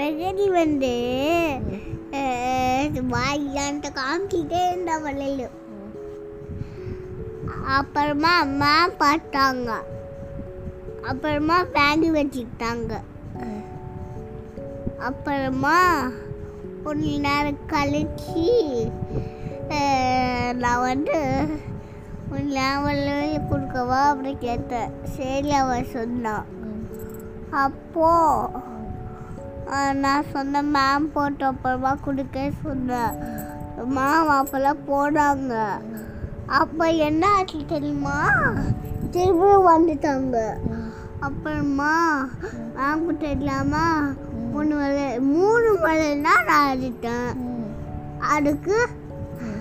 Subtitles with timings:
[0.00, 0.90] பிரகதி வந்து
[3.14, 5.50] வாயிலான்ட்டு காமிச்சிட்டே இருந்தா வளையல்.
[7.78, 8.70] அப்புறமா அம்மா
[9.02, 9.70] பார்த்தாங்க.
[11.10, 12.92] அப்புறமா பேண்டி வச்சுக்கிட்டாங்க
[15.08, 15.76] அப்புறமா
[16.86, 18.46] கொஞ்ச நேரம் கழிச்சு
[20.64, 21.20] நான் வந்து
[22.32, 24.90] கொஞ்ச நேரம் கொடுக்கவா அப்படி கேட்டேன்.
[25.18, 26.48] சரி அவன் சொன்னான்
[27.66, 28.68] அப்போது
[29.94, 33.12] நான் சொன்னேன் மேம் போட்டு அப்புறமா கொடுக்க சொன்னேன்.
[33.96, 35.54] மேம் அப்போல்லாம் போனாங்க
[36.46, 38.16] அப்போ என்ன ஆச்சு தெரியுமா?
[39.10, 40.36] திரும்ப வந்துட்டாங்க.
[41.20, 41.92] அப்புறமா
[42.76, 44.16] அப்புறமா கிட்ட இல்லாமல்
[44.52, 47.30] மூணு வேலை மூணு வலைன்னா நான் அடித்தேன்.
[48.18, 48.78] அதுக்கு
[49.40, 49.60] ம்.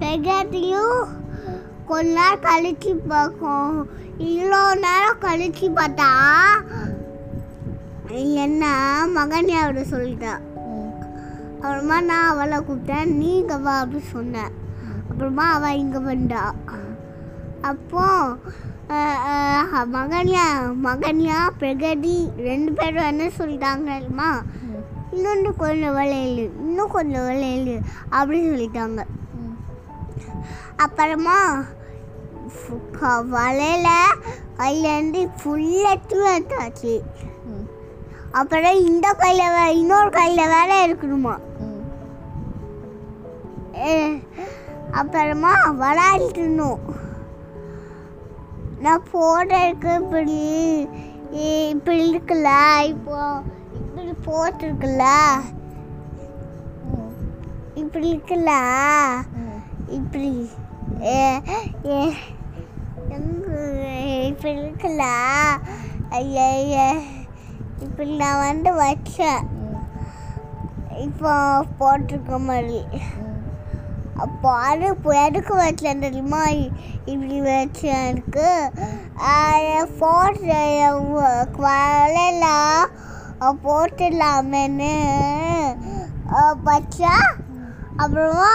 [0.00, 0.98] பெகத்தையும்
[1.86, 3.74] கொஞ்ச நேரம் கழிச்சு பார்க்கும்.
[4.18, 6.10] இவ்வளோ நேரம் கழிச்சு பார்த்தா
[8.14, 8.64] என்ன
[9.14, 10.48] மகனே அவரை சொல்லிட்டான்
[11.52, 13.04] அப்புறமா நான் அவளை கூப்பிட்டேன்.
[13.04, 14.50] நீ இங்கே வா அப்படி சொன்னேன்.
[15.10, 16.54] அப்புறமா அவள் இங்கே வந்தா.
[17.60, 18.36] அப்போ
[18.88, 20.46] மகனியா மகனியா மகன்யா
[20.84, 24.02] மகன்யா பிரகதி ரெண்டு பேரும் என்ன சொல்லிட்டாங்க
[25.12, 29.04] இன்னொன்று கொஞ்சம் விளையலு இன்னும் கொஞ்சம் விளையலு அப்படின்னு சொல்லிட்டாங்க.
[30.76, 31.64] அப்புறமா
[32.46, 33.24] ஃபு- க-
[34.56, 35.96] கையிலேருந்து ஃபுல்லாக
[36.36, 37.00] எடுத்தாச்சு
[38.32, 41.34] அப்புறம் இந்த கையில் வே இன்னொரு கையில் வேற இருக்கணுமா?
[44.90, 45.52] அப்புறமா
[46.28, 46.80] இருந்தோம்
[48.80, 50.38] நான் போடுறதுக்கு இப்படி
[51.34, 52.50] ஏ, இப்படி இருக்குல்ல
[52.84, 53.16] இப்போ
[53.80, 55.04] இப்படி போட்டிருக்குல்ல.
[57.74, 58.52] இப்படி இருக்குல்ல.
[59.88, 60.50] இப்படி
[61.02, 61.20] ஏ,
[61.86, 62.00] ஏ,
[63.08, 63.46] எங்க
[64.24, 65.04] இப்படி இருக்குல்ல.
[66.10, 66.88] ஐயா
[67.80, 67.86] ஐயா.
[67.86, 69.42] இப்படி நான் வந்து வச்சேன்.
[71.06, 71.32] இப்போ
[71.78, 72.80] போட்டிருக்க மாதிரி.
[74.24, 76.40] அப்போ அது இப்போ எதுக்கு வச்சேன் தெரியுமா
[77.12, 78.18] இப்படி வச்சேன்
[80.00, 80.42] போட்டு
[81.64, 82.82] வலையெல்லாம்
[83.66, 84.94] போட்டுடலாமேன்னு
[86.68, 87.14] வச்சா
[88.02, 88.50] அப்புறமா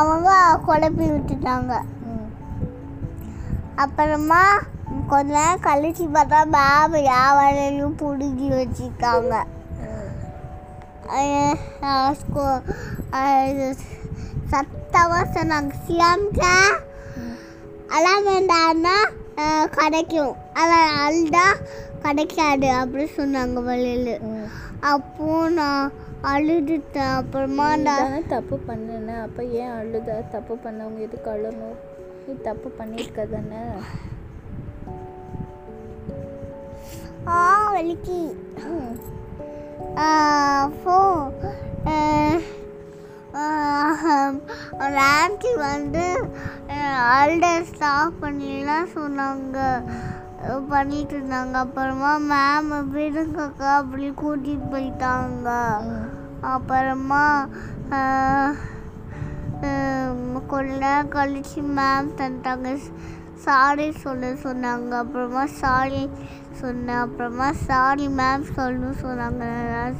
[0.00, 0.30] அவங்க
[0.66, 1.72] குழப்பி விட்டுட்டாங்க.
[3.84, 4.42] அப்புறமா
[5.12, 9.34] கொஞ்ச நேரம் கழிச்சு பார்த்தா மேம் யாவரையும் பிடுங்கி வச்சுருக்காங்க.
[14.52, 15.70] சத்தமாக சொன்னாங்க.
[15.86, 16.54] சியாம்கா
[17.96, 18.96] அலாம் வேண்டாம்னா
[19.78, 20.34] கிடைக்கும்.
[20.60, 21.46] அதான் அழுதா
[22.04, 24.14] கிடைக்காது அப்படி சொன்னாங்க வழியில்.
[24.92, 25.92] அப்போ நான்
[26.32, 27.14] அழுதுட்டேன்.
[27.20, 30.20] அப்புறமா நான் தப்பு பண்ணுன அப்போ ஏன் அழுத?
[30.34, 31.76] தப்பு பண்ணவங்க எதுக்கு அழணும்
[32.26, 33.62] நீ தப்பு பண்ணியிருக்க தானே
[37.78, 38.20] வலிக்கு.
[40.04, 40.96] அப்போ
[44.84, 46.04] ஒரு ஆன்டி வந்து
[47.18, 49.58] அல்ட ஸ்டாப் பண்ணிலாம் சொன்னாங்க.
[50.72, 55.48] பண்ணிட்டு இருந்தாங்க அப்புறமா மேம் விடுங்கக்கா அப்படி கூட்டிட்டு போயிட்டாங்க.
[56.54, 57.24] அப்புறமா
[60.52, 62.68] கொஞ்ச நேரம் கழிச்சு மேம் தந்துட்டாங்க.
[63.46, 64.90] சாரி சொல்ல சொன்னாங்க.
[65.02, 66.02] அப்புறமா சாரி
[66.60, 69.44] சொன்னேன் அப்புறமா சாரி மேம் சொல்லணும் சொன்னாங்க.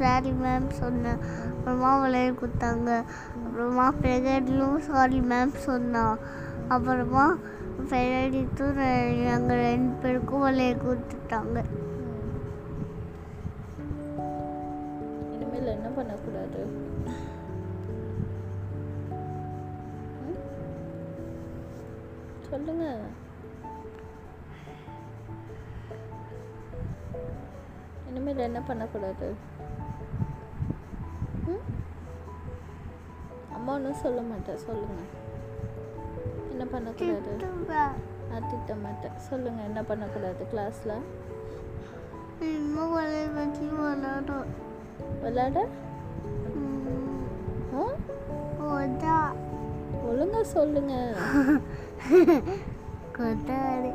[0.00, 1.20] சாரி மேம் சொன்னேன்.
[1.52, 2.90] அப்புறமா விளையாட கொடுத்தாங்க.
[3.44, 6.18] அப்புறமா பெரியடியும் சாரி மேம் சொன்னான்
[6.74, 7.26] அப்புறமா
[7.90, 8.80] பிரகடித்தும்
[9.34, 11.58] எங்கள் ரெண்டு பேருக்கும் விளையாட கொடுத்துட்டாங்க.
[15.34, 16.62] இனிமேல் என்ன பண்ணக்கூடாது?
[22.50, 23.00] சொல்லுங்கள்
[28.08, 29.28] இனிமேல் என்ன பண்ணக்கூடாது?
[33.56, 35.02] அம்மா ஒன்றும் சொல்ல மாட்டேன் சொல்லுங்க.
[36.50, 37.30] என்ன பண்ணக்கூடாது.
[38.30, 39.16] நான் திட்ட மாட்டேன்.
[39.28, 40.94] சொல்லுங்க என்ன பண்ணக்கூடாது கிளாஸ்ல?
[48.68, 49.18] ஓதா
[50.08, 50.94] ஒழுங்கா சொல்லுங்க.
[53.18, 53.90] கொட்டாரு